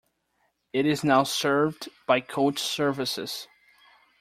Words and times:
It 0.73 0.87
is 0.87 1.03
now 1.03 1.21
served 1.21 1.87
by 2.07 2.21
coach 2.21 2.57
services. 2.57 3.45